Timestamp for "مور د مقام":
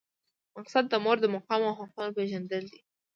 1.03-1.61